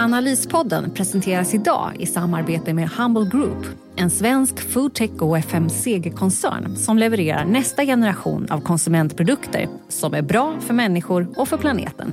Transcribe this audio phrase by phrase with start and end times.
[0.00, 7.44] Analyspodden presenteras idag i samarbete med Humble Group, en svensk foodtech och FMCG-koncern som levererar
[7.44, 12.12] nästa generation av konsumentprodukter som är bra för människor och för planeten.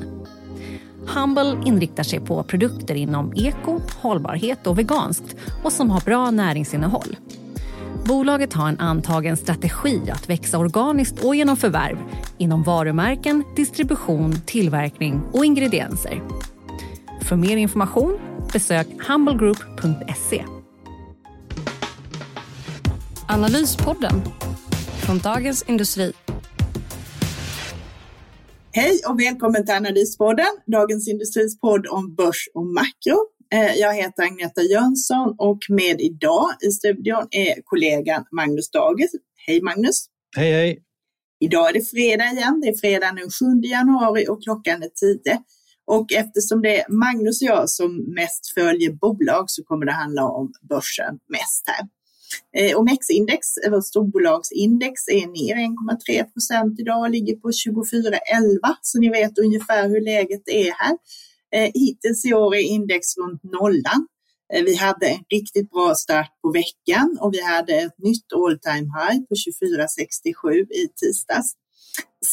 [1.16, 7.16] Humble inriktar sig på produkter inom eko, hållbarhet och veganskt och som har bra näringsinnehåll.
[8.06, 11.98] Bolaget har en antagen strategi att växa organiskt och genom förvärv
[12.38, 16.22] inom varumärken, distribution, tillverkning och ingredienser.
[17.28, 18.20] För mer information
[18.54, 20.46] besök humblegroup.se.
[23.28, 24.22] Analyspodden
[25.06, 26.14] från Dagens Industri.
[28.72, 33.18] Hej och välkommen till Analyspodden, Dagens Industris podd om börs och makro.
[33.54, 39.12] Eh, jag heter Agneta Jönsson och med idag i studion är kollegan Magnus Dages.
[39.48, 40.06] Hej Magnus!
[40.36, 40.84] Hej hej!
[41.40, 42.62] Idag är det fredag igen.
[42.62, 43.30] Det är fredag den
[43.62, 44.90] 7 januari och klockan är
[45.24, 45.42] 10.
[45.88, 50.24] Och eftersom det är Magnus och jag som mest följer bolag så kommer det handla
[50.24, 51.88] om börsen mest här.
[52.58, 59.00] Eh, OMX-index, eh, vårt storbolagsindex, är ner 1,3 procent idag och ligger på 24,11 så
[59.00, 60.98] ni vet ungefär hur läget är här.
[61.56, 64.08] Eh, hittills i år är index runt nollan.
[64.54, 68.60] Eh, vi hade en riktigt bra start på veckan och vi hade ett nytt all
[68.60, 71.54] time high på 24,67 i tisdags.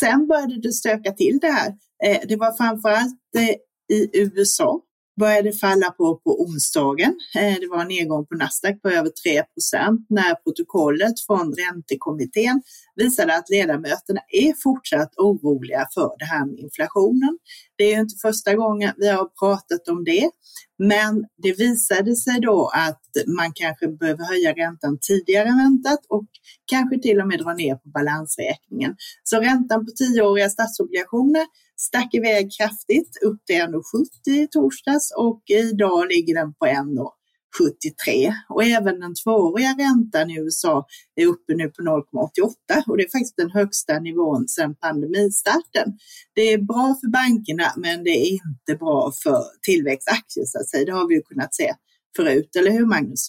[0.00, 1.74] Sen började det stöka till det här.
[2.04, 4.80] Eh, det var framförallt eh, i USA
[5.20, 7.14] började falla på på onsdagen.
[7.36, 12.62] Eh, det var en nedgång på Nasdaq på över 3% när protokollet från räntekommittén
[12.96, 17.38] visade att ledamöterna är fortsatt oroliga för det här med inflationen.
[17.76, 20.30] Det är inte första gången vi har pratat om det,
[20.78, 26.26] men det visade sig då att man kanske behöver höja räntan tidigare än väntat och
[26.66, 28.96] kanske till och med dra ner på balansräkningen.
[29.24, 31.46] Så räntan på tioåriga statsobligationer
[31.76, 38.64] stack iväg kraftigt upp till 1,70 i torsdags och idag ligger den på 1,73 och
[38.64, 43.36] även den tvååriga räntan i USA är uppe nu på 0,88 och det är faktiskt
[43.36, 45.98] den högsta nivån sedan pandemistarten.
[46.34, 50.84] Det är bra för bankerna men det är inte bra för tillväxtaktier så att säga.
[50.84, 51.74] Det har vi ju kunnat se
[52.16, 53.28] förut, eller hur Magnus?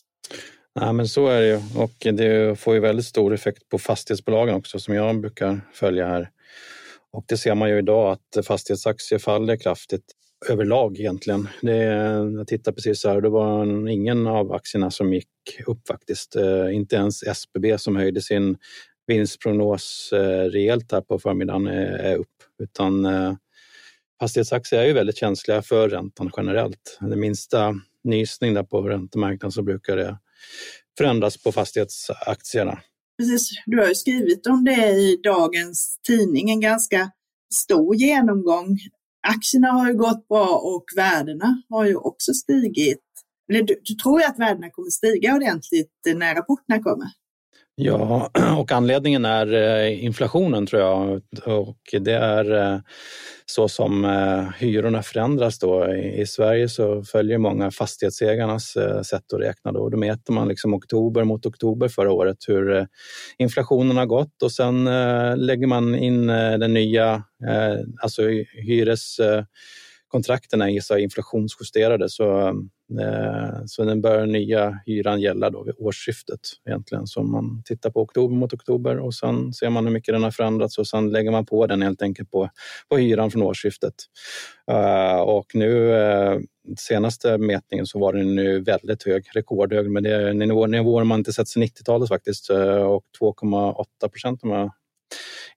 [0.80, 4.56] Ja, men så är det ju och det får ju väldigt stor effekt på fastighetsbolagen
[4.56, 6.30] också som jag brukar följa här.
[7.16, 10.04] Och det ser man ju idag att fastighetsaktier faller kraftigt
[10.50, 11.48] överlag egentligen.
[11.62, 11.76] Det,
[12.38, 15.30] jag tittade precis här, det var ingen av aktierna som gick
[15.66, 16.36] upp faktiskt.
[16.36, 18.58] Eh, inte ens SBB som höjde sin
[19.08, 23.34] vinstprognos eh, rejält här på förmiddagen eh, är upp, utan eh,
[24.20, 26.98] fastighetsaktier är ju väldigt känsliga för räntan generellt.
[27.02, 30.18] Det minsta nysning där på räntemarknaden så brukar det
[30.98, 32.80] förändras på fastighetsaktierna.
[33.18, 37.12] Precis, du har ju skrivit om det i dagens tidning, en ganska
[37.54, 38.78] stor genomgång.
[39.28, 43.02] Aktierna har ju gått bra och värdena har ju också stigit.
[43.50, 47.08] Eller du, du tror ju att värdena kommer stiga ordentligt när rapporterna kommer?
[47.78, 52.80] Ja, och anledningen är eh, inflationen tror jag och det är eh,
[53.46, 55.94] så som eh, hyrorna förändras då.
[55.96, 59.90] I Sverige så följer många fastighetsägarnas sätt att räkna då.
[59.90, 62.88] Då mäter man liksom oktober mot oktober förra året hur
[63.38, 64.86] inflationen har gått och sen
[65.36, 67.24] lägger man in den nya,
[68.02, 68.22] alltså
[70.16, 72.54] Kontrakten är så inflationsjusterade så
[73.02, 77.08] Eh, så den börjar nya hyran gälla då vid årsskiftet egentligen.
[77.08, 80.32] Så man tittar på oktober mot oktober och sen ser man hur mycket den har
[80.32, 82.50] förändrats och sen lägger man på den helt enkelt på,
[82.90, 83.94] på hyran från årsskiftet.
[84.72, 86.40] Eh, och nu eh,
[86.78, 90.34] senaste mätningen så var den nu väldigt hög, rekordhög, men det är
[90.68, 94.72] nivåer man inte sett sedan 90-talet faktiskt eh, och 2,8 procent om jag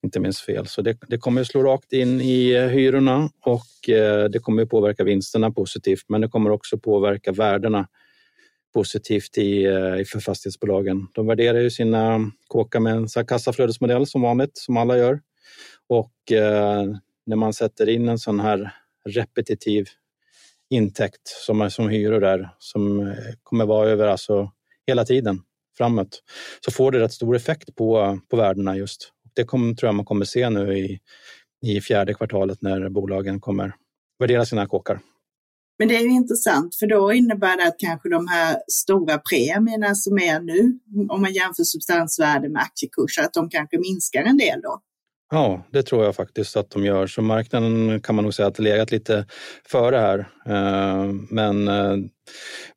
[0.02, 0.66] inte minns fel.
[0.66, 4.62] Så det, det kommer att slå rakt in i eh, hyrorna och eh, det kommer
[4.62, 7.88] att påverka vinsterna positivt, men det kommer också påverka värdena
[8.74, 11.06] positivt i, eh, i för fastighetsbolagen.
[11.14, 15.20] De värderar ju sina kåkar med en kassaflödesmodell som vanligt, som alla gör.
[15.90, 16.12] Och
[17.26, 18.74] när man sätter in en sån här
[19.04, 19.88] repetitiv
[20.70, 24.52] intäkt som är som hyror där, som kommer vara över alltså
[24.86, 25.42] hela tiden
[25.78, 26.22] framåt,
[26.64, 30.04] så får det rätt stor effekt på, på värdena just det kom, tror jag man
[30.04, 31.00] kommer se nu i,
[31.66, 33.74] i fjärde kvartalet när bolagen kommer
[34.18, 35.00] värdera sina kåkar.
[35.78, 39.94] Men det är ju intressant för då innebär det att kanske de här stora premierna
[39.94, 44.60] som är nu, om man jämför substansvärde med aktiekurser, att de kanske minskar en del
[44.60, 44.80] då?
[45.30, 47.06] Ja, det tror jag faktiskt att de gör.
[47.06, 49.26] Så marknaden kan man nog säga att det legat lite
[49.66, 50.18] före här.
[50.46, 51.96] Eh, men eh,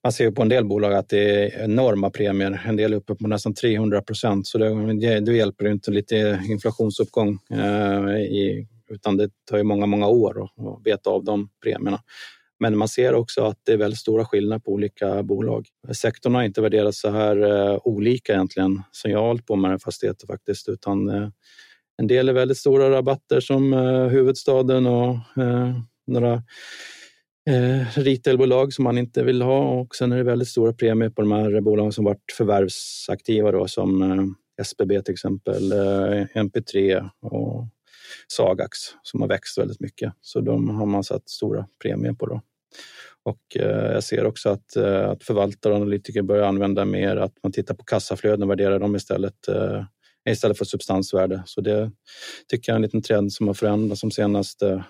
[0.03, 2.61] man ser ju på en del bolag att det är enorma premier.
[2.65, 4.47] En del är uppe på nästan 300 procent.
[4.47, 10.07] Så det, det hjälper inte lite inflationsuppgång eh, i, utan det tar ju många, många
[10.07, 11.99] år att beta av de premierna.
[12.59, 15.67] Men man ser också att det är väldigt stora skillnader på olika bolag.
[15.93, 20.27] Sektorn har inte värderats så här olika egentligen som jag har hållit på med fastigheter
[20.27, 21.31] faktiskt, utan
[22.01, 26.33] en del är väldigt stora rabatter som eh, huvudstaden och eh, några
[27.49, 31.21] eh, retailbolag som man inte vill ha och sen är det väldigt stora premier på
[31.21, 34.25] de här bolagen som varit förvärvsaktiva då, som eh,
[34.61, 37.67] SBB till exempel, eh, MP3 och
[38.27, 40.13] Sagax som har växt väldigt mycket.
[40.21, 42.25] Så de har man satt stora premier på.
[42.25, 42.41] Då.
[43.23, 47.51] Och eh, jag ser också att, att förvaltare och analytiker börjar använda mer att man
[47.51, 49.47] tittar på kassaflöden och värderar dem istället
[50.29, 51.43] istället för substansvärde.
[51.45, 51.91] Så det
[52.49, 54.85] tycker jag är en liten trend som har förändrats de senaste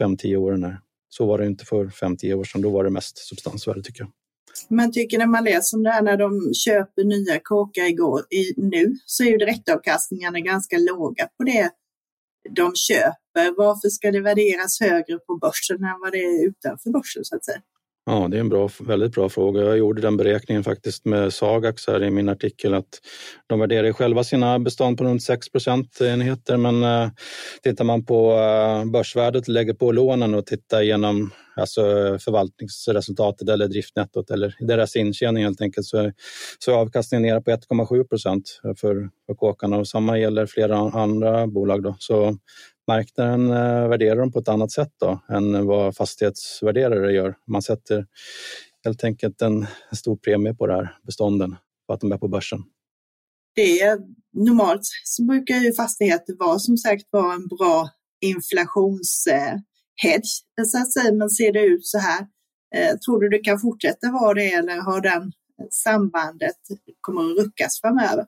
[0.00, 0.64] 5-10 åren.
[0.64, 0.80] Här.
[1.08, 4.10] Så var det inte för 5-10 år sedan, då var det mest substansvärde tycker jag.
[4.68, 8.52] Man tycker när man läser om det här när de köper nya kåkar igår, i,
[8.56, 11.70] nu så är ju direktavkastningarna ganska låga på det
[12.50, 13.56] de köper.
[13.56, 17.44] Varför ska det värderas högre på börsen än vad det är utanför börsen så att
[17.44, 17.62] säga?
[18.04, 19.60] Ja, det är en bra, väldigt bra fråga.
[19.60, 23.00] Jag gjorde den beräkningen faktiskt med Sagax här i min artikel att
[23.46, 27.10] de värderar själva sina bestånd på runt 6% enheter men eh,
[27.62, 31.82] tittar man på eh, börsvärdet, lägger på lånen och tittar igenom alltså
[32.18, 36.12] förvaltningsresultatet eller driftnettot eller deras intjäning helt enkelt så,
[36.58, 41.46] så är avkastningen nere på 1,7 procent för, för kåkarna och samma gäller flera andra
[41.46, 41.82] bolag.
[41.82, 41.96] Då.
[41.98, 42.38] Så
[42.88, 47.34] marknaden eh, värderar dem på ett annat sätt då, än vad fastighetsvärderare gör.
[47.46, 48.06] Man sätter
[48.84, 51.56] helt enkelt en, stor premie på det här bestånden
[51.86, 52.58] för att de är på börsen.
[53.54, 53.98] Det är,
[54.32, 57.88] normalt så brukar ju fastigheter vara som sagt vara en bra
[58.20, 59.62] inflationshedge
[60.58, 62.26] eh, så att säga, men ser det ut så här?
[62.74, 65.32] Eh, tror du det kan fortsätta vara det eller har den
[65.70, 66.56] sambandet
[67.00, 68.26] kommer att ruckas framöver?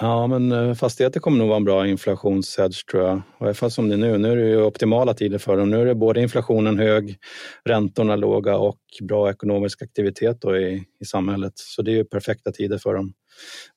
[0.00, 3.16] Ja, men eh, fastigheter kommer nog vara en bra inflationshedge tror jag.
[3.18, 4.18] I alla fall som det är nu.
[4.18, 5.70] Nu är det ju optimala tider för dem.
[5.70, 7.16] Nu är det både inflationen hög,
[7.64, 11.52] räntorna låga och bra ekonomisk aktivitet då i, i samhället.
[11.54, 13.12] Så det är ju perfekta tider för dem.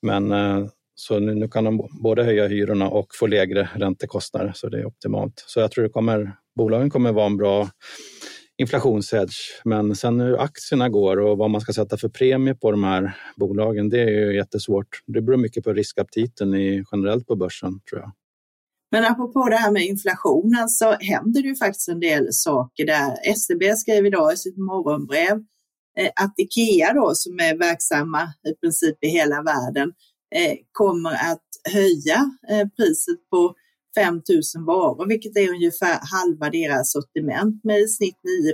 [0.02, 4.70] Men eh, så nu, nu kan de både höja hyrorna och få lägre räntekostnader, så
[4.70, 5.44] det är optimalt.
[5.48, 7.70] Så jag tror det kommer, bolagen kommer vara en bra
[8.58, 9.36] inflationshedge.
[9.66, 13.18] Men sen hur aktierna går och vad man ska sätta för premie på de här
[13.36, 15.02] bolagen, det är ju jättesvårt.
[15.06, 18.12] Det beror mycket på riskaptiten i, generellt på börsen tror jag.
[18.92, 23.18] Men apropå det här med inflationen så händer det ju faktiskt en del saker där.
[23.24, 25.44] SCB skrev idag i sitt morgonbrev
[25.98, 29.94] eh, att Ikea då, som är verksamma i princip i hela världen,
[30.36, 31.44] eh, kommer att
[31.74, 33.56] höja eh, priset på
[33.98, 34.22] 5
[34.56, 38.54] 000 varor, vilket är ungefär halva deras sortiment med i snitt 9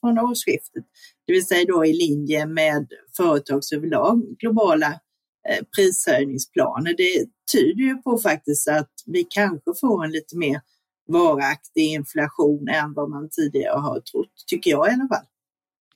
[0.00, 0.84] från årsskiftet.
[1.26, 2.86] Det vill säga då i linje med
[3.16, 4.86] företags överlag globala
[5.48, 6.94] eh, prishöjningsplaner.
[6.96, 10.60] Det tyder ju på faktiskt att vi kanske får en lite mer
[11.08, 15.26] varaktig inflation än vad man tidigare har trott, tycker jag i alla fall.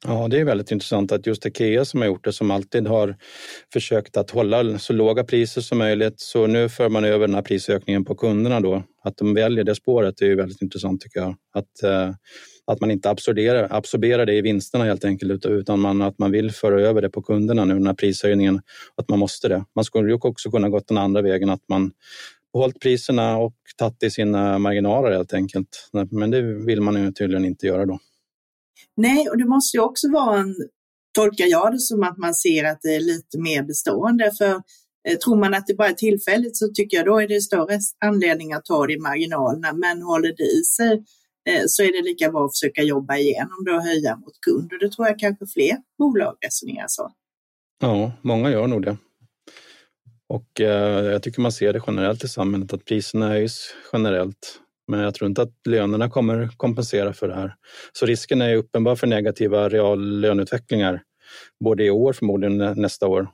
[0.06, 3.17] Ja, det är väldigt intressant att just Ikea som har gjort det, som alltid har
[3.72, 6.20] försökt att hålla så låga priser som möjligt.
[6.20, 8.82] Så nu för man över den här prisökningen på kunderna då.
[9.05, 11.36] Att de väljer det spåret är ju väldigt intressant tycker jag.
[11.55, 12.15] Att, eh,
[12.67, 16.50] att man inte absorberar, absorberar det i vinsterna helt enkelt utan man, att man vill
[16.50, 18.60] föra över det på kunderna nu, den här prishöjningen.
[18.96, 19.65] Att man måste det.
[19.74, 21.93] Man skulle ju också kunna gått den andra vägen, att man
[22.53, 25.91] hållit priserna och tagit i sina marginaler helt enkelt.
[26.10, 27.98] Men det vill man ju tydligen inte göra då.
[28.96, 30.55] Nej, och det måste ju också vara en,
[31.15, 34.32] tolkar jag det som att man ser att det är lite mer bestående.
[34.39, 34.55] För
[35.08, 37.79] eh, tror man att det bara är tillfälligt så tycker jag då är det större
[38.05, 39.72] anledning att ta det i marginalerna.
[39.72, 41.05] Men håller det i sig
[41.49, 44.72] eh, så är det lika bra att försöka jobba igenom det och höja mot kund.
[44.72, 47.13] Och det tror jag kanske fler bolag resonerar så.
[47.81, 48.96] Ja, många gör nog det.
[50.29, 54.61] Och eh, jag tycker man ser det generellt i samhället att priserna höjs generellt.
[54.93, 57.55] Men jag tror inte att lönerna kommer kompensera för det här.
[57.93, 61.03] Så risken är uppenbar för negativa reallöneutvecklingar
[61.65, 63.29] både i år förmodligen nästa år.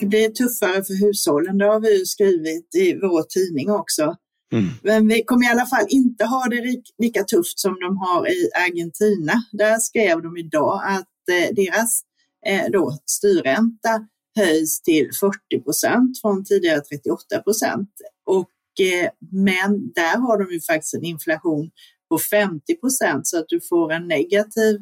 [0.00, 4.16] Det är tuffare för hushållen, det har vi skrivit i vår tidning också.
[4.52, 4.66] Mm.
[4.82, 8.50] Men vi kommer i alla fall inte ha det lika tufft som de har i
[8.66, 9.32] Argentina.
[9.52, 12.02] Där skrev de idag att eh, deras
[12.46, 14.06] eh, då, styrränta
[14.36, 17.90] höjs till 40 procent från tidigare 38 procent.
[18.26, 21.70] Och Eh, men där har de ju faktiskt en inflation
[22.08, 24.78] på 50 procent så att du får en negativ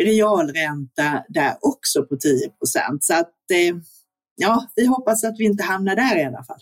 [0.00, 3.04] realränta där också på 10 procent.
[3.04, 3.76] Så att eh,
[4.36, 6.60] ja, vi hoppas att vi inte hamnar där i alla fall.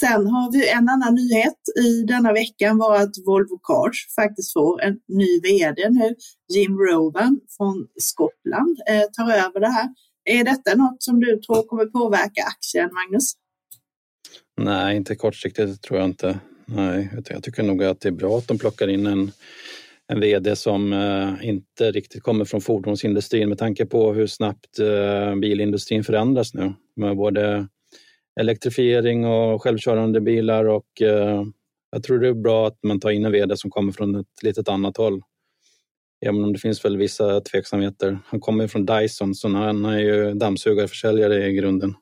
[0.00, 4.82] Sen har vi en annan nyhet i denna veckan var att Volvo Cars faktiskt får
[4.82, 6.14] en ny vd nu.
[6.54, 9.88] Jim Rowan från Skottland eh, tar över det här.
[10.30, 13.32] Är detta något som du tror kommer påverka aktien, Magnus?
[14.60, 16.38] Nej, inte kortsiktigt tror jag inte.
[16.66, 19.30] Nej, jag tycker nog att det är bra att de plockar in en,
[20.08, 25.34] en vd som eh, inte riktigt kommer från fordonsindustrin med tanke på hur snabbt eh,
[25.34, 27.68] bilindustrin förändras nu med både
[28.40, 31.44] elektrifiering och självkörande bilar och eh,
[31.90, 34.42] jag tror det är bra att man tar in en vd som kommer från ett
[34.42, 35.22] litet annat håll.
[36.26, 38.18] Även om det finns väl vissa tveksamheter.
[38.26, 41.94] Han kommer från Dyson så han är ju dammsugarförsäljare i grunden.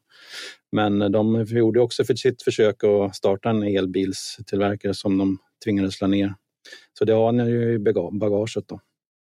[0.73, 6.07] Men de gjorde också för sitt försök att starta en elbilstillverkare som de tvingades slå
[6.07, 6.35] ner.
[6.99, 7.79] Så det har han ju i
[8.13, 8.81] bagaget då.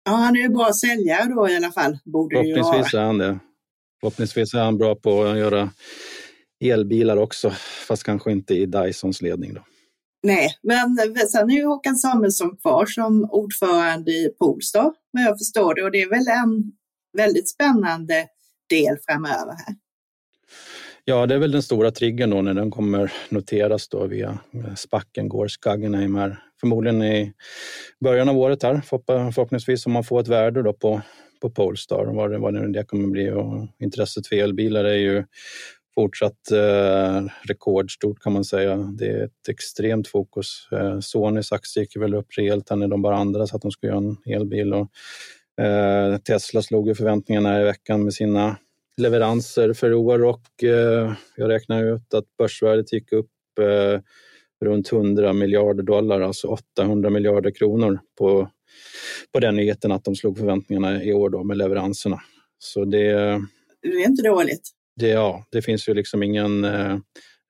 [0.04, 1.99] Ja, han är ju bra säljare då i alla fall.
[2.04, 3.38] Borde Förhoppningsvis är han det.
[4.00, 5.71] Förhoppningsvis är han bra på att göra
[6.64, 7.50] elbilar också,
[7.88, 9.54] fast kanske inte i Dysons ledning.
[9.54, 9.61] Då.
[10.22, 15.75] Nej, men sen är ju Håkan Samuelsson kvar som ordförande i Polestar, vad jag förstår
[15.75, 15.82] det.
[15.82, 16.72] Och det är väl en
[17.16, 18.26] väldigt spännande
[18.70, 19.75] del framöver här.
[21.04, 24.38] Ja, det är väl den stora triggern då när den kommer noteras då via
[24.76, 26.38] spacken går Skagenheimer.
[26.60, 27.32] Förmodligen i
[28.04, 28.80] början av året här,
[29.32, 31.00] förhoppningsvis om man får ett värde då på,
[31.40, 33.30] på Polestar, vad det, vad det kommer bli.
[33.30, 35.25] Och intresset för elbilar är ju
[35.98, 38.76] fortsatt eh, rekordstort kan man säga.
[38.76, 40.68] Det är ett extremt fokus.
[40.72, 43.98] Eh, Sonys aktie gick väl upp rejält när de bara andades att de skulle göra
[43.98, 44.74] en elbil.
[44.74, 44.90] Och,
[45.64, 48.56] eh, Tesla slog ju förväntningarna i veckan med sina
[48.96, 54.00] leveranser för år och eh, jag räknar ut att börsvärdet gick upp eh,
[54.64, 58.48] runt 100 miljarder dollar, alltså 800 miljarder kronor på,
[59.32, 62.20] på den nyheten att de slog förväntningarna i år då med leveranserna.
[62.58, 63.12] Så det,
[63.82, 66.98] det är inte dåligt det, ja, det finns ju liksom ingen eh,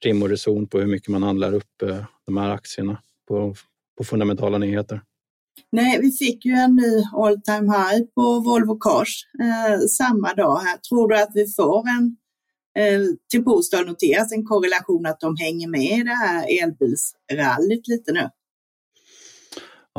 [0.04, 3.54] rim och reson på hur mycket man handlar upp eh, de här aktierna på,
[3.98, 5.02] på fundamentala nyheter.
[5.72, 10.56] Nej, vi fick ju en ny all time high på Volvo Cars eh, samma dag
[10.58, 10.76] här.
[10.76, 12.16] Tror du att vi får en
[12.78, 18.12] eh, till Polestar noteras en korrelation att de hänger med i det här elbilsrallyt lite
[18.12, 18.28] nu?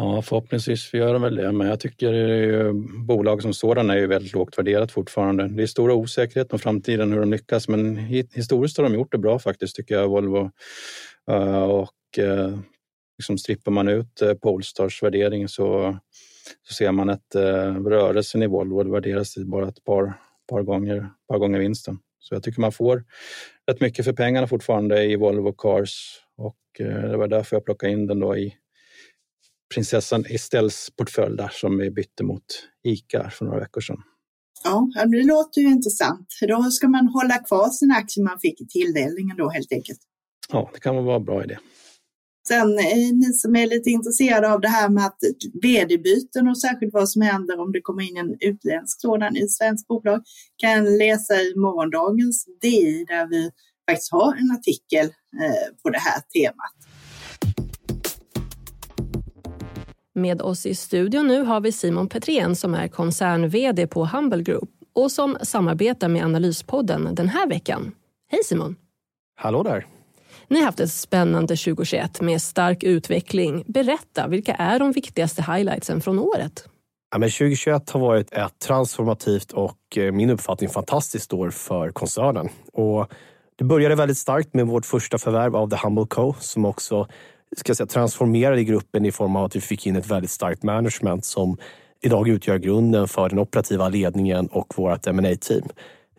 [0.01, 2.73] Ja, förhoppningsvis gör de väl det, men jag tycker ju,
[3.05, 5.47] bolag som sådana är ju väldigt lågt värderat fortfarande.
[5.47, 7.97] Det är stora osäkerhet om framtiden, hur de lyckas, men
[8.33, 10.51] historiskt har de gjort det bra faktiskt, tycker jag, Volvo.
[11.31, 12.59] Uh, och uh,
[13.17, 15.97] liksom strippar man ut eh, uh, Polestars värdering så,
[16.67, 20.13] så ser man att uh, rörelsen i Volvo värderas bara ett par,
[20.49, 21.99] par, gånger, par gånger vinsten.
[22.19, 23.03] Så jag tycker man får
[23.71, 28.07] rätt mycket för pengarna fortfarande i Volvo Cars och det var därför jag plockade in
[28.07, 28.55] den då i
[29.73, 32.43] prinsessan Estelles portfölj där som vi bytte mot
[32.83, 34.03] ICA för några veckor sedan.
[34.63, 36.27] Ja, det låter ju intressant.
[36.47, 39.99] Då ska man hålla kvar sina aktier man fick i tilldelningen då helt enkelt.
[40.49, 41.57] Ja, det kan vara en bra idé.
[42.47, 45.19] Sen eh, ni som är lite intresserade av det här med att
[45.61, 49.88] vd-byten och särskilt vad som händer om det kommer in en utländsk sådan i svenskt
[49.88, 50.21] bolag
[50.57, 53.51] kan läsa i morgondagens DI där vi
[53.89, 55.05] faktiskt har en artikel
[55.43, 56.75] eh, på det här temat.
[60.21, 64.69] Med oss i studion nu har vi Simon Petrén som är koncern-vd på Humble Group
[64.95, 67.91] och som samarbetar med Analyspodden den här veckan.
[68.31, 68.75] Hej Simon!
[69.35, 69.85] Hallå där!
[70.47, 73.63] Ni har haft ett spännande 2021 med stark utveckling.
[73.67, 76.69] Berätta, vilka är de viktigaste highlightsen från året?
[77.11, 82.49] Ja, men 2021 har varit ett transformativt och eh, min uppfattning fantastiskt år för koncernen.
[82.73, 83.11] Och
[83.57, 87.07] det började väldigt starkt med vårt första förvärv av The Humble Co som också
[87.57, 91.25] ska säga, transformerade gruppen i form av att vi fick in ett väldigt starkt management
[91.25, 91.57] som
[92.01, 95.63] idag utgör grunden för den operativa ledningen och vårt ma team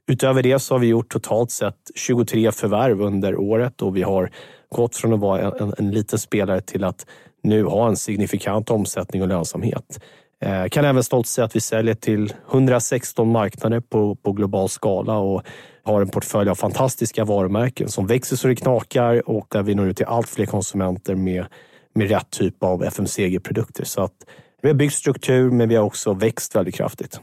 [0.06, 4.30] Utöver det så har vi gjort totalt sett 23 förvärv under året och vi har
[4.68, 7.06] gått från att vara en, en liten spelare till att
[7.42, 10.00] nu ha en signifikant omsättning och lönsamhet.
[10.40, 15.18] Eh, kan även stolt säga att vi säljer till 116 marknader på, på global skala
[15.18, 15.42] och
[15.82, 19.88] har en portfölj av fantastiska varumärken som växer så det knakar och där vi når
[19.88, 21.46] ut till allt fler konsumenter med,
[21.94, 23.84] med rätt typ av FMCG-produkter.
[23.84, 24.14] Så att
[24.62, 27.20] vi har byggt struktur, men vi har också växt väldigt kraftigt.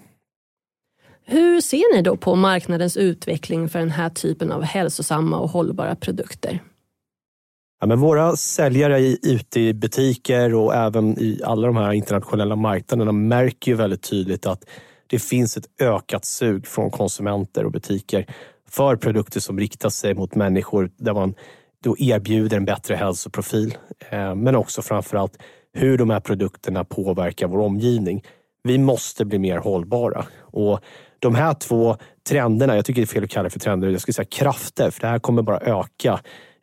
[1.25, 5.95] Hur ser ni då på marknadens utveckling för den här typen av hälsosamma och hållbara
[5.95, 6.63] produkter?
[7.79, 13.11] Ja, men våra säljare ute i butiker och även i alla de här internationella marknaderna
[13.11, 14.63] märker ju väldigt tydligt att
[15.07, 18.25] det finns ett ökat sug från konsumenter och butiker
[18.69, 21.35] för produkter som riktar sig mot människor där man
[21.83, 23.77] då erbjuder en bättre hälsoprofil.
[24.09, 25.37] Eh, men också framförallt
[25.73, 28.23] hur de här produkterna påverkar vår omgivning.
[28.63, 30.25] Vi måste bli mer hållbara.
[30.39, 30.79] Och
[31.19, 31.97] de här två
[32.29, 34.91] trenderna, jag tycker det är fel att kalla det för trender, jag skulle säga krafter,
[34.91, 36.19] för det här kommer bara öka,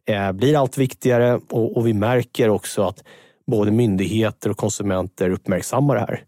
[0.06, 3.04] eh, blir allt viktigare och, och vi märker också att
[3.46, 6.24] både myndigheter och konsumenter uppmärksammar det här.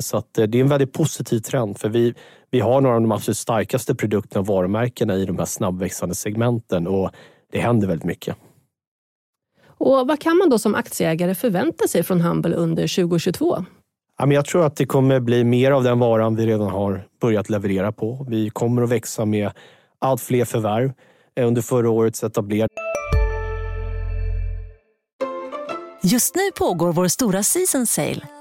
[0.00, 2.14] Så att eh, det är en väldigt positiv trend för vi,
[2.50, 6.86] vi har några av de absolut starkaste produkterna och varumärkena i de här snabbväxande segmenten
[6.86, 7.10] och
[7.52, 8.36] det händer väldigt mycket.
[9.66, 13.64] Och Vad kan man då som aktieägare förvänta sig från Humble under 2022?
[14.26, 17.92] Jag tror att det kommer bli mer av den varan vi redan har börjat leverera
[17.92, 18.26] på.
[18.28, 19.50] Vi kommer att växa med
[19.98, 20.92] allt fler förvärv
[21.36, 22.68] eh, under förra årets etablerade
[26.02, 28.39] Just nu pågår vår stora season sale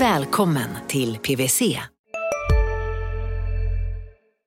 [0.00, 1.78] Välkommen till PWC.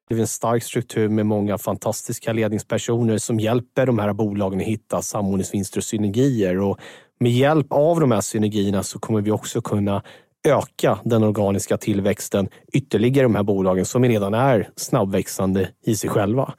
[0.10, 4.66] Det är en stark struktur med många fantastiska ledningspersoner som hjälper de här bolagen att
[4.66, 6.60] hitta samordningsvinster och synergier.
[6.60, 6.80] Och
[7.20, 10.04] med hjälp av de här synergierna så kommer vi också kunna
[10.48, 16.10] öka den organiska tillväxten ytterligare i de här bolagen som redan är snabbväxande i sig
[16.10, 16.54] själva.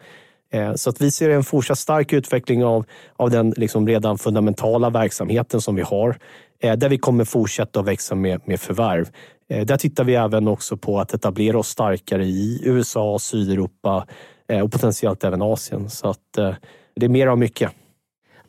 [0.53, 2.85] Eh, så att vi ser en fortsatt stark utveckling av,
[3.17, 6.19] av den liksom redan fundamentala verksamheten som vi har,
[6.63, 9.09] där vi kommer fortsätta att växa med, med förvärv.
[9.51, 14.07] Eh, där tittar vi även också på att etablera oss starkare i USA, Sydeuropa
[14.63, 15.91] och potentiellt även Asien.
[15.91, 16.33] Så att
[16.97, 17.71] det är mer av mycket.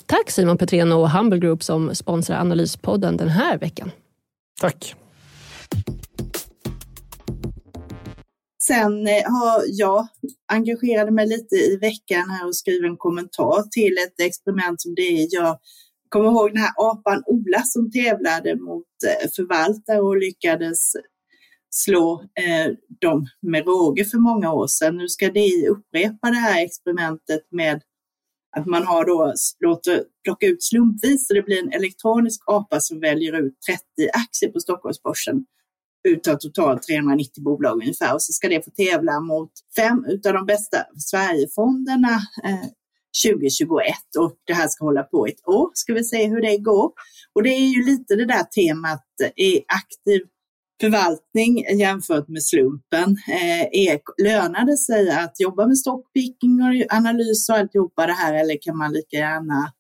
[0.06, 3.92] Tack Simon Petrén och Humble Group som sponsrar Analyspodden den här veckan.
[4.62, 4.96] Tack.
[8.64, 10.08] Sen eh, har jag
[10.52, 15.02] engagerade mig lite i veckan här och skrivit en kommentar till ett experiment som det
[15.02, 15.58] är.
[16.14, 20.92] Jag kommer ihåg den här apan Ola som tävlade mot eh, förvaltare och lyckades
[21.70, 22.72] slå eh,
[23.02, 24.98] dem med råge för många år sedan.
[24.98, 27.82] Nu ska DI upprepa det här experimentet med
[28.58, 33.00] att man har då låter plocka ut slumpvis så det blir en elektronisk apa som
[33.00, 33.54] väljer ut
[33.98, 35.46] 30 aktier på Stockholmsbörsen
[36.08, 40.46] utav totalt 390 bolag ungefär och så ska det få tävla mot fem utav de
[40.46, 42.70] bästa Sverigefonderna eh,
[43.26, 43.86] 2021
[44.20, 45.70] och det här ska hålla på ett år.
[45.74, 46.92] Ska vi se hur det går.
[47.34, 50.22] Och det är ju lite det där temat eh, i aktiv
[50.82, 53.18] förvaltning jämfört med slumpen.
[53.72, 58.58] Eh, lönar det sig att jobba med stockpicking och analys och alltihopa det här eller
[58.62, 59.74] kan man lika gärna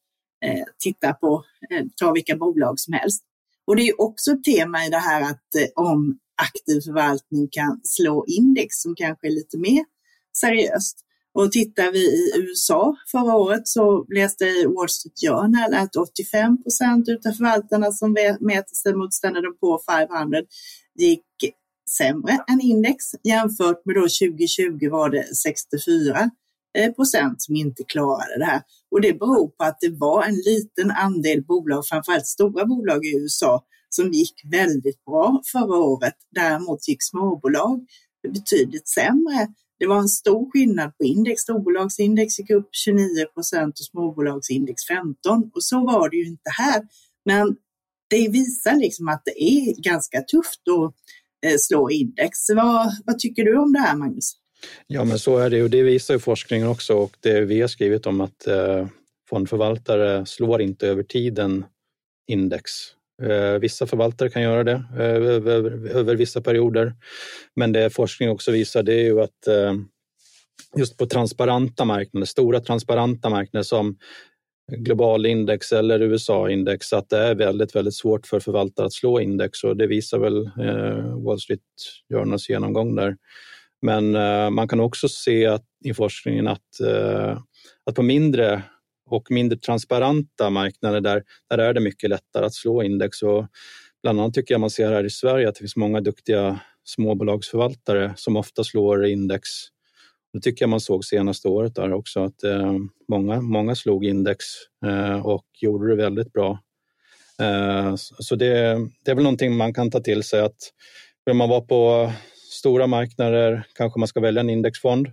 [0.45, 3.23] eh, titta på, eh, ta vilka bolag som helst?
[3.67, 7.81] Och det är också ett tema i det här att eh, om aktiv förvaltning kan
[7.83, 9.85] slå index som kanske är lite mer
[10.37, 10.99] seriöst.
[11.33, 15.95] Och tittar vi i USA förra året så läste jag i Wall Street Journal att
[15.95, 20.41] 85 procent av förvaltarna som mäter sig mot Standard på 500
[20.99, 21.23] gick
[21.97, 23.05] sämre än index.
[23.23, 26.29] Jämfört med då 2020 var det 64
[26.95, 28.61] procent som inte klarade det här.
[28.91, 33.15] Och det beror på att det var en liten andel bolag, framförallt stora bolag i
[33.15, 36.15] USA, som gick väldigt bra förra året.
[36.35, 37.85] Däremot gick småbolag
[38.33, 39.47] betydligt sämre.
[39.83, 41.41] Det var en stor skillnad på index.
[41.41, 46.81] Storbolagsindex gick upp 29 procent och småbolagsindex 15 och så var det ju inte här.
[47.25, 47.55] Men
[48.09, 50.93] det visar liksom att det är ganska tufft att
[51.45, 52.37] eh, slå index.
[52.55, 54.33] Vad, vad tycker du om det här Magnus?
[54.87, 57.67] Ja, men så är det och det visar ju forskningen också och det vi har
[57.67, 58.87] skrivit om att eh,
[59.29, 61.65] fondförvaltare slår inte över tiden
[62.27, 62.71] index.
[63.21, 66.93] Eh, vissa förvaltare kan göra det eh, över, över, vissa perioder.
[67.55, 69.73] Men det forskning också visar det är ju att eh,
[70.77, 73.97] just på transparenta marknader, stora transparenta marknader som
[74.71, 79.63] global index eller USA-index, att det är väldigt, väldigt svårt för förvaltare att slå index
[79.63, 81.61] och det visar väl eh, Wall Street
[82.13, 83.17] Journals genomgång där.
[83.81, 87.37] Men eh, man kan också se att, i forskningen att, eh,
[87.85, 88.63] att på mindre
[89.05, 93.21] och mindre transparenta marknader där, där är det mycket lättare att slå index.
[93.21, 93.45] Och
[94.03, 98.13] bland annat tycker jag man ser här i Sverige att det finns många duktiga småbolagsförvaltare
[98.15, 99.49] som ofta slår index.
[100.33, 102.73] Det tycker jag man såg senaste året där också att eh,
[103.07, 104.45] många, många slog index
[104.85, 106.59] eh, och gjorde det väldigt bra.
[107.39, 110.57] Eh, så det, det är väl någonting man kan ta till sig att
[111.25, 112.11] vill man vara på
[112.51, 115.11] stora marknader kanske man ska välja en indexfond,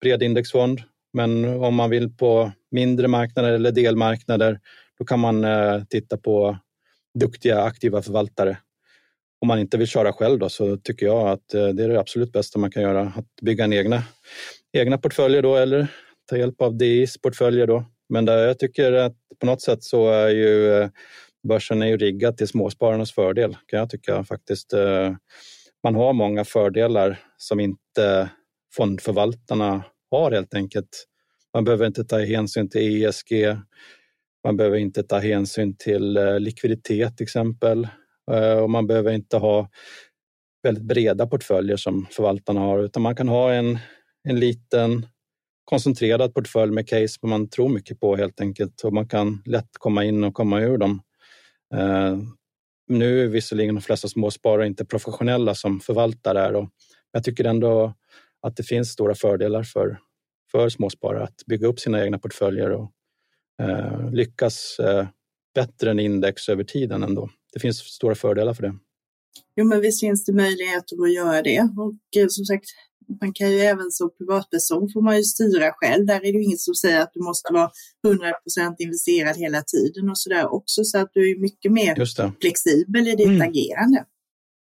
[0.00, 0.82] bred indexfond.
[1.12, 4.60] Men om man vill på mindre marknader eller delmarknader,
[4.98, 6.58] då kan man eh, titta på
[7.14, 8.56] duktiga aktiva förvaltare
[9.40, 12.00] om man inte vill köra själv då, så tycker jag att eh, det är det
[12.00, 13.12] absolut bästa man kan göra.
[13.16, 14.02] Att bygga en egna,
[14.72, 15.86] egna portföljer då eller
[16.30, 17.84] ta hjälp av DIs portföljer då.
[18.08, 20.88] Men där jag tycker att på något sätt så är ju eh,
[21.48, 24.74] börsen är ju riggad till småspararnas fördel kan jag tycka faktiskt.
[25.82, 28.30] Man har många fördelar som inte
[28.76, 31.06] fondförvaltarna har helt enkelt.
[31.54, 33.32] Man behöver inte ta hänsyn till ESG.
[34.44, 37.88] Man behöver inte ta hänsyn till eh, likviditet till exempel.
[38.30, 39.68] Eh, och man behöver inte ha
[40.62, 43.78] väldigt breda portföljer som förvaltarna har utan man kan ha en,
[44.28, 45.06] en liten
[45.64, 49.70] koncentrerad portfölj med case som man tror mycket på helt enkelt och man kan lätt
[49.72, 51.02] komma in och komma ur dem.
[51.74, 52.18] Eh,
[52.88, 56.68] nu är visserligen de flesta småsparare inte professionella som förvaltare men
[57.12, 57.94] jag tycker ändå
[58.42, 59.98] att det finns stora fördelar för,
[60.50, 62.92] för småsparare att bygga upp sina egna portföljer och
[63.62, 65.06] eh, lyckas eh,
[65.54, 68.74] bättre än index över tiden ändå det finns stora fördelar för det.
[69.56, 71.60] Jo, men visst finns det möjligheter att göra det.
[71.60, 72.64] Och eh, som sagt,
[73.20, 76.06] man kan ju även som privatperson får man ju styra själv.
[76.06, 77.70] Där är det ju inget som säger att du måste vara
[78.06, 80.84] 100% investerad hela tiden och så där också.
[80.84, 81.94] Så att du är mycket mer
[82.40, 83.42] flexibel i ditt mm.
[83.42, 84.04] agerande.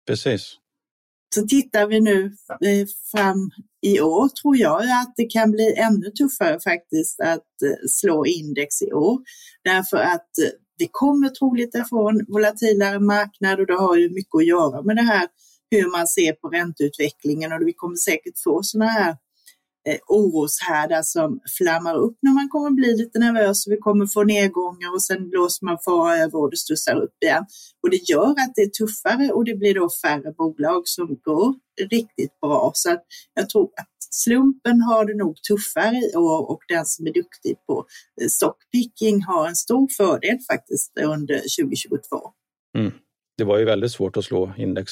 [0.08, 0.58] Precis.
[1.36, 2.26] Så tittar vi nu
[2.66, 7.88] eh, fram i år tror jag att det kan bli ännu tuffare faktiskt att eh,
[7.90, 9.20] slå index i år.
[9.64, 10.30] Därför att
[10.78, 15.02] det kommer troligt ifrån volatilare marknad och det har ju mycket att göra med det
[15.02, 15.28] här
[15.72, 19.16] hur man ser på ränteutvecklingen och vi kommer säkert få sådana här
[19.90, 24.24] eh, oroshärdar som flammar upp när man kommer bli lite nervös och vi kommer få
[24.24, 27.46] nedgångar och sen blåser man fara över och det studsar upp igen.
[27.84, 31.56] Och det gör att det är tuffare och det blir då färre bolag som går
[31.90, 32.72] riktigt bra.
[32.74, 37.08] Så att jag tror att slumpen har det nog tuffare i år och den som
[37.08, 37.86] är duktig på
[38.22, 42.32] eh, stockpicking har en stor fördel faktiskt under 2022.
[42.78, 42.92] Mm.
[43.38, 44.92] Det var ju väldigt svårt att slå index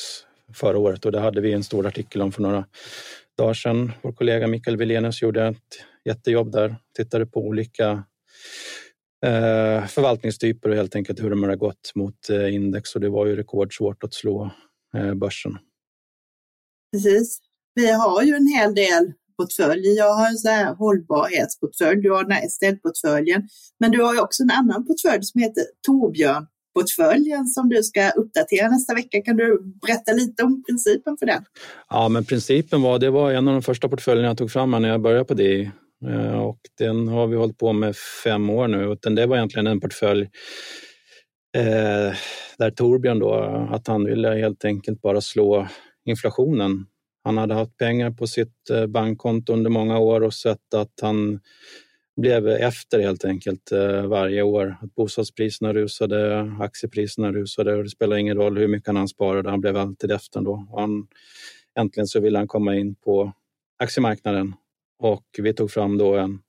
[0.54, 2.66] förra året och det hade vi en stor artikel om för några
[3.38, 3.92] dagar sedan.
[4.02, 5.58] Vår kollega Mikael Wilenius gjorde ett
[6.06, 8.04] jättejobb där, tittade på olika
[9.26, 13.26] eh, förvaltningstyper och helt enkelt hur de har gått mot eh, index och det var
[13.26, 14.52] ju rekordsvårt att slå
[14.98, 15.58] eh, börsen.
[16.92, 17.40] Precis.
[17.76, 19.98] Vi har ju en hel del portföljer.
[19.98, 23.48] Jag har en så här hållbarhetsportfölj, du har den här Estelle-portföljen.
[23.80, 26.48] Men du har ju också en annan portfölj som heter Torbjörn
[26.80, 29.22] portföljen som du ska uppdatera nästa vecka.
[29.22, 31.44] Kan du berätta lite om principen för den?
[31.90, 34.90] Ja, men principen var, det var en av de första portföljerna jag tog fram när
[34.90, 35.72] jag började på det.
[36.06, 38.92] Eh, och den har vi hållit på med fem år nu.
[38.94, 40.30] Utan det var egentligen en portfölj
[41.58, 42.16] eh,
[42.58, 43.34] där Torbjörn då,
[43.72, 45.68] att han ville helt enkelt bara slå
[46.06, 46.86] inflationen
[47.24, 51.40] han hade haft pengar på sitt eh, bankkonto under många år och sett att han
[52.20, 54.78] blev efter helt enkelt eh, varje år.
[54.82, 59.62] Att bostadspriserna rusade, aktiepriserna rusade och det spelar ingen roll hur mycket han sparade, han
[59.62, 60.68] blev alltid efter ändå.
[60.76, 61.08] Han,
[61.80, 63.34] äntligen så ville han komma in på
[63.80, 64.54] aktiemarknaden
[65.00, 66.40] och vi tog fram då en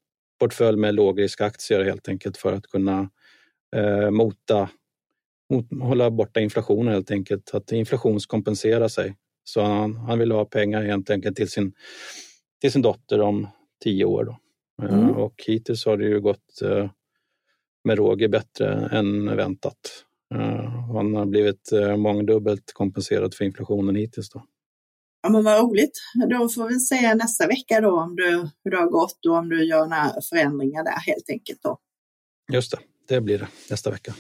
[0.41, 3.11] portfölj med lågriskaktier helt enkelt för att kunna
[3.77, 4.69] eh, mota,
[5.51, 9.17] mot, hålla borta inflationen helt enkelt, att inflationskompensera sig.
[9.45, 11.73] Så han, han ville ha pengar helt enkelt till sin,
[12.61, 13.49] till sin dotter om
[13.85, 14.25] tio år.
[14.25, 14.37] Då.
[14.83, 15.11] Eh, mm.
[15.11, 16.91] Och hittills har det ju gått eh,
[17.85, 20.05] med råge bättre än väntat.
[20.35, 24.31] Eh, han har blivit mångdubbelt kompenserad för inflationen hittills.
[24.31, 24.45] Då.
[25.23, 25.99] Ja, men vad roligt.
[26.31, 29.49] Då får vi se nästa vecka då om du, hur det har gått och om
[29.49, 31.63] du gör några förändringar där helt enkelt.
[31.63, 31.79] Då.
[32.53, 34.15] Just det, det blir det nästa vecka.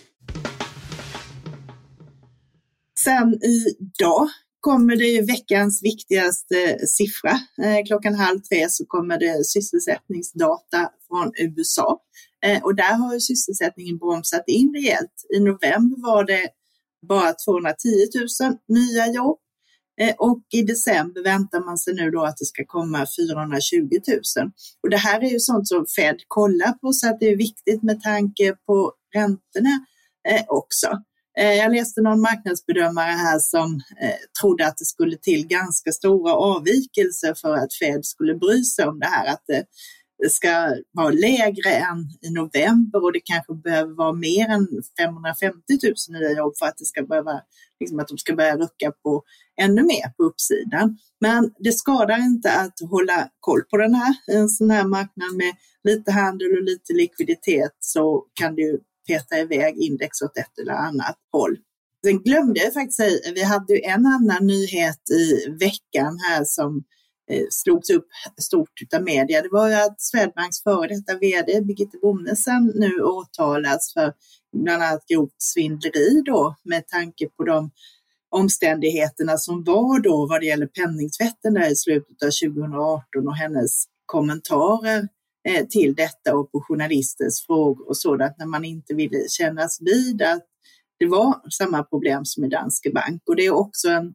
[2.99, 4.29] Sen idag
[4.61, 7.31] kommer det veckans viktigaste eh, siffra.
[7.65, 12.01] Eh, klockan halv tre så kommer det sysselsättningsdata från USA.
[12.47, 15.27] Eh, och där har sysselsättningen bromsat in rejält.
[15.37, 16.49] I november var det
[17.09, 17.89] bara 210
[18.43, 19.39] 000 nya jobb.
[20.19, 23.89] Och i december väntar man sig nu då att det ska komma 420
[24.37, 24.51] 000.
[24.83, 27.83] Och det här är ju sånt som Fed kollar på så att det är viktigt
[27.83, 29.87] med tanke på räntorna
[30.49, 30.89] också.
[31.39, 36.33] Eh, jag läste någon marknadsbedömare här som eh, trodde att det skulle till ganska stora
[36.33, 39.45] avvikelser för att Fed skulle bry sig om det här, att
[40.23, 44.67] det ska vara lägre än i november och det kanske behöver vara mer än
[44.99, 45.61] 550
[46.11, 47.41] 000 nya jobb för att det ska behöva,
[47.81, 49.23] liksom att de ska börja rucka på
[49.61, 50.99] ännu mer på uppsidan.
[51.21, 54.15] Men det skadar inte att hålla koll på den här.
[54.33, 58.79] I en sån här marknad med lite handel och lite likviditet så kan det ju
[59.07, 61.57] peta iväg index åt ett eller annat håll.
[62.05, 66.85] Sen glömde jag faktiskt säga, vi hade ju en annan nyhet i veckan här som
[67.31, 68.07] eh, slogs upp
[68.41, 69.43] stort av media.
[69.43, 74.13] Det var ju att Swedbanks före detta vd Birgitte Bonnesen nu åtalas för
[74.57, 77.71] bland annat grovt svindleri då med tanke på de
[78.31, 83.85] omständigheterna som var då vad det gäller penningtvätten där i slutet av 2018 och hennes
[84.07, 85.09] kommentarer
[85.51, 90.23] eh, till detta och på journalisters frågor och sådant när man inte ville kännas vid
[90.23, 90.47] att
[90.99, 93.23] det var samma problem som i Danske Bank.
[93.27, 94.15] Och det är också en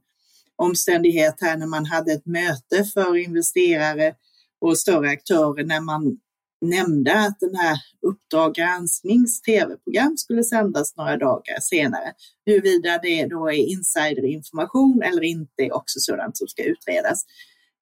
[0.56, 4.14] omständighet här när man hade ett möte för investerare
[4.62, 6.18] och större aktörer när man
[6.62, 12.14] nämnde att den här Uppdrag gransknings tv-program skulle sändas några dagar senare.
[12.46, 17.26] Huruvida det då är insiderinformation eller inte är också sådant som ska utredas.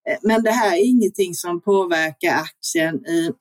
[0.10, 3.32] Eh, men det här är ingenting som påverkar aktien i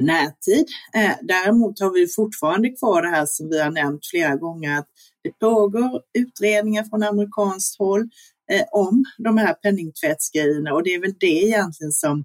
[0.00, 0.66] närtid.
[0.94, 4.88] Eh, däremot har vi fortfarande kvar det här som vi har nämnt flera gånger att
[5.22, 8.08] det pågår utredningar från amerikanskt håll
[8.52, 12.24] eh, om de här penningtvättsgrejerna och det är väl det egentligen som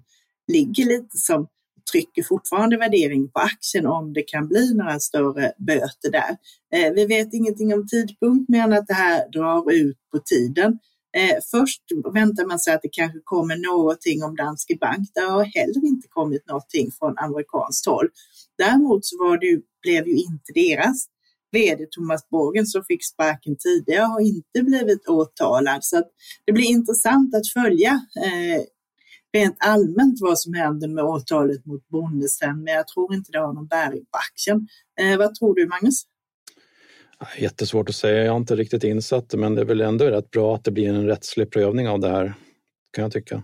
[0.52, 1.48] ligger lite som
[1.92, 6.36] trycker fortfarande värdering på aktien om det kan bli några större böter där.
[6.74, 10.78] Eh, vi vet ingenting om tidpunkt men att det här drar ut på tiden.
[11.16, 11.82] Eh, först
[12.14, 15.08] väntar man sig att det kanske kommer någonting om Danske Bank.
[15.14, 18.08] Det har heller inte kommit någonting från amerikanskt håll.
[18.58, 21.06] Däremot så var det ju, blev ju inte deras
[21.52, 25.84] vd Thomas Borgen som fick sparken tidigare har inte blivit åtalad.
[25.84, 26.02] Så
[26.44, 27.92] det blir intressant att följa
[28.24, 28.62] eh,
[29.36, 33.52] rent allmänt vad som händer med åtalet mot Bonnesen, men jag tror inte det har
[33.52, 34.68] någon bäring på aktien.
[35.00, 36.02] Eh, vad tror du Magnus?
[37.38, 40.54] Jättesvårt att säga, jag har inte riktigt insatt men det är väl ändå rätt bra
[40.54, 42.34] att det blir en rättslig prövning av det här,
[42.92, 43.42] kan jag tycka.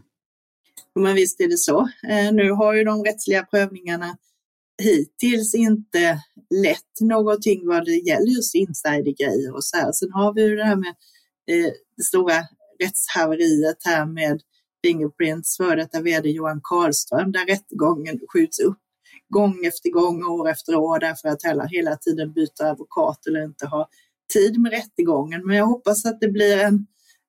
[0.95, 1.89] Men visst är det så.
[2.09, 4.17] Eh, nu har ju de rättsliga prövningarna
[4.83, 9.93] hittills inte lett någonting vad det gäller just insidergrejer och så här.
[9.93, 10.95] Sen har vi ju det här med
[11.51, 12.35] eh, det stora
[12.83, 14.43] rättshaveriet här med
[14.85, 18.79] Fingerprints före detta vd Johan Karlström där rättegången skjuts upp
[19.33, 23.67] gång efter gång, år efter år därför att hela, hela tiden byta advokat eller inte
[23.67, 23.89] ha
[24.33, 25.47] tid med rättegången.
[25.47, 26.87] Men jag hoppas att det blir en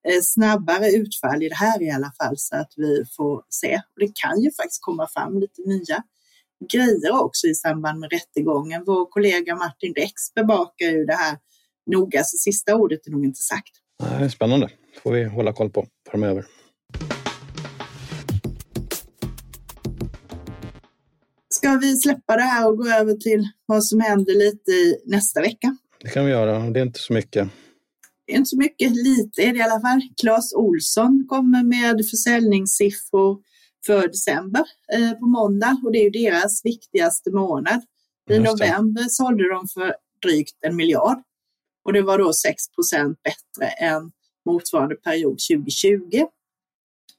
[0.07, 3.75] eh, snabbare utfall i det här i alla fall så att vi får se.
[3.75, 6.03] Och det kan ju faktiskt komma fram lite nya
[6.71, 8.83] grejer också i samband med rättegången.
[8.85, 11.37] Vår kollega Martin Rex bevakar ju det här
[11.91, 13.71] noga, så sista ordet är nog inte sagt.
[14.01, 14.69] Nej, spännande.
[15.03, 16.45] får vi hålla koll på framöver.
[21.63, 25.41] Ska vi släppa det här och gå över till vad som händer lite i nästa
[25.41, 25.77] vecka?
[25.99, 26.59] Det kan vi göra.
[26.69, 27.47] Det är inte så mycket.
[28.25, 28.91] Det är inte så mycket.
[28.91, 30.01] Lite är det i alla fall.
[30.21, 33.39] Claes Olsson kommer med försäljningssiffror
[33.85, 37.81] för december eh, på måndag och det är ju deras viktigaste månad.
[38.29, 41.23] I november sålde de för drygt en miljard
[41.85, 44.11] och det var då 6 procent bättre än
[44.45, 46.25] motsvarande period 2020.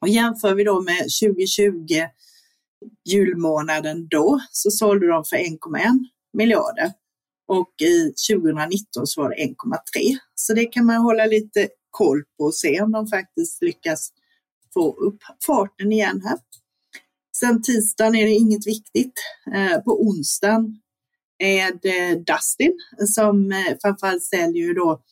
[0.01, 2.09] Och jämför vi då med 2020
[3.05, 5.59] julmånaden då så sålde de för 1,1
[6.33, 6.93] miljarder
[7.49, 9.53] och i 2019 så var det 1,3.
[10.35, 14.09] Så det kan man hålla lite koll på och se om de faktiskt lyckas
[14.75, 16.39] få upp farten igen här.
[17.37, 19.13] Sen tisdagen är det inget viktigt.
[19.55, 20.81] Eh, på onsdagen
[21.39, 22.79] är det Dustin
[23.15, 25.03] som eh, framförallt säljer då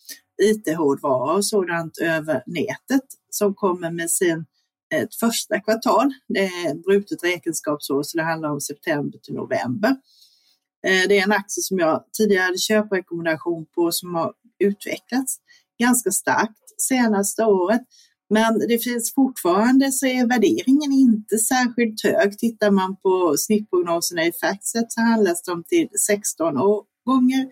[0.42, 4.44] IT-hårdvara och sådant över nätet som kommer med sin
[4.92, 6.12] ett första kvartal.
[6.28, 9.90] Det är brutet räkenskapsår så det handlar om september till november.
[10.86, 15.36] Eh, det är en aktie som jag tidigare hade köprekommendation på som har utvecklats
[15.78, 17.80] ganska starkt senaste året.
[18.30, 22.38] Men det finns fortfarande så är värderingen inte särskilt hög.
[22.38, 26.54] Tittar man på snittprognoserna i Factset så handlas de till 16
[27.04, 27.50] gånger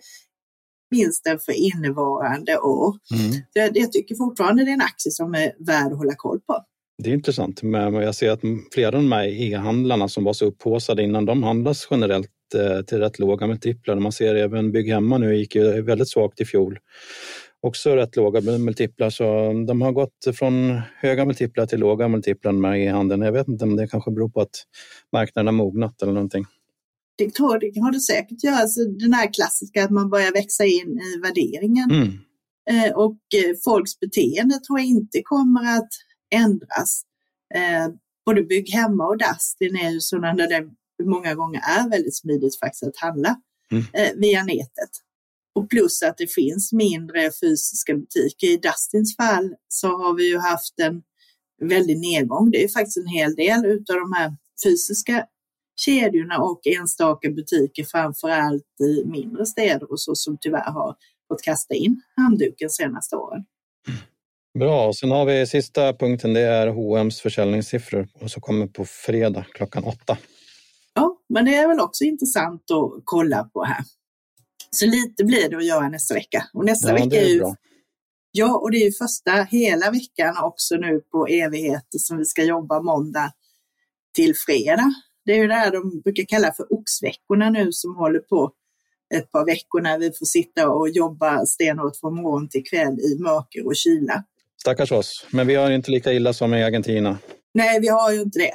[0.89, 2.97] vinsten för innevarande år.
[3.13, 3.41] Mm.
[3.53, 6.65] Jag, jag tycker fortfarande det är en aktie som är värd att hålla koll på.
[7.03, 8.41] Det är intressant, men jag ser att
[8.73, 12.97] flera av de här e-handlarna som var så upphåsade innan, de handlas generellt eh, till
[12.97, 13.95] rätt låga multiplar.
[13.95, 16.79] Man ser även Bygghemma nu gick ju väldigt svagt i fjol.
[17.61, 19.23] Också rätt låga multiplar, så
[19.67, 23.21] de har gått från höga multiplar till låga multiplar med e-handeln.
[23.21, 24.65] Jag vet inte om det kanske beror på att
[25.13, 26.45] marknaden har mognat eller någonting.
[27.17, 28.55] Det, tror, det har det säkert göra.
[28.55, 31.91] Alltså, den här klassiska att man börjar växa in i värderingen.
[31.91, 32.07] Mm.
[32.69, 35.89] Eh, och eh, folks beteende tror jag inte kommer att
[36.31, 37.01] ändras.
[37.55, 37.87] Eh,
[38.25, 40.69] både Bygg hemma och Dustin är ju sådana där det
[41.03, 43.35] många gånger är väldigt smidigt faktiskt att handla
[43.71, 43.83] mm.
[43.93, 44.89] eh, via nätet.
[45.55, 48.47] Och plus att det finns mindre fysiska butiker.
[48.47, 51.03] I Dustins fall så har vi ju haft en
[51.61, 52.51] väldig nedgång.
[52.51, 55.25] Det är faktiskt en hel del utav de här fysiska
[55.85, 60.95] kedjorna och enstaka butiker, framför allt i mindre städer och så, som tyvärr har
[61.27, 63.45] fått kasta in handduken senaste åren.
[64.59, 68.85] Bra, och sen har vi sista punkten, det är H&M's försäljningssiffror och så kommer på
[68.85, 70.17] fredag klockan åtta.
[70.93, 73.83] Ja, men det är väl också intressant att kolla på här.
[74.71, 76.45] Så lite blir det att göra nästa vecka.
[76.53, 77.43] Och nästa ja, vecka är, ju,
[78.31, 82.43] Ja, och det är ju första hela veckan också nu på evigheter som vi ska
[82.43, 83.31] jobba måndag
[84.15, 84.93] till fredag.
[85.25, 88.51] Det är ju det här de brukar kalla för oxveckorna nu som håller på
[89.15, 93.19] ett par veckor när vi får sitta och jobba stenhårt från morgon till kväll i
[93.19, 94.23] mörker och kyla.
[94.61, 97.17] Stackars oss, men vi har inte lika illa som i Argentina.
[97.53, 98.51] Nej, vi har ju inte det.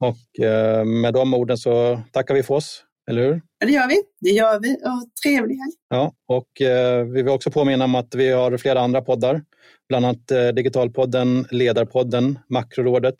[0.00, 3.42] Och eh, med de orden så tackar vi för oss, eller hur?
[3.58, 4.02] Ja, det gör vi.
[4.20, 4.74] Det gör vi.
[4.74, 5.72] Och trevlig helg.
[5.88, 9.42] Ja, och eh, vi vill också påminna om att vi har flera andra poddar.
[9.88, 13.18] Bland annat eh, Digitalpodden, Ledarpodden, Makrorådet,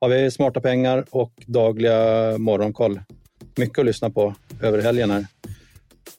[0.00, 3.00] har vi Smarta pengar och dagliga morgonkoll.
[3.56, 5.26] Mycket att lyssna på över helgen här.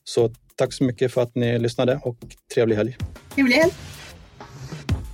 [0.03, 2.17] Så tack så mycket för att ni lyssnade och
[2.53, 2.97] trevlig helg.
[3.35, 3.73] Trevlig helg.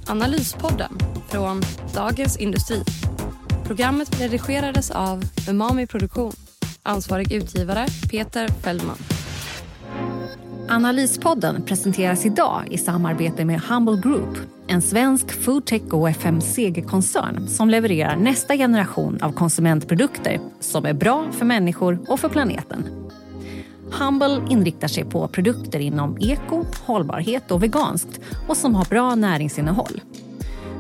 [0.08, 0.98] Analyspodden
[1.30, 1.62] från
[1.94, 2.84] Dagens Industri.
[3.68, 6.32] Programmet redigerades av Umami Produktion.
[6.84, 8.98] Ansvarig utgivare Peter Fellman.
[10.70, 14.38] Analyspodden presenteras idag i samarbete med Humble Group
[14.68, 21.46] en svensk foodtech och FMCG-koncern som levererar nästa generation av konsumentprodukter som är bra för
[21.46, 23.01] människor och för planeten.
[23.92, 30.02] Humble inriktar sig på produkter inom eko, hållbarhet och veganskt och som har bra näringsinnehåll.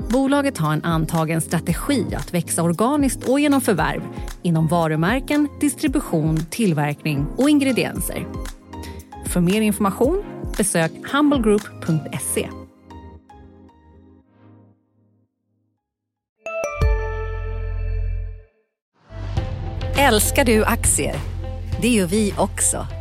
[0.09, 4.01] Bolaget har en antagen strategi att växa organiskt och genom förvärv
[4.41, 8.27] inom varumärken, distribution, tillverkning och ingredienser.
[9.25, 10.23] För mer information
[10.57, 12.49] besök humblegroup.se.
[19.97, 21.15] Älskar du aktier?
[21.81, 23.00] Det gör vi också.